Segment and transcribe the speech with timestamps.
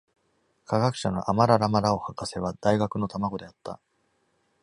[0.65, 3.79] 科学者の Amara rama Rao 博士は大学の卵であった。